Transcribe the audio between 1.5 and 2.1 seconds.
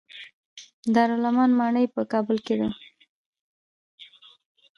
ماڼۍ په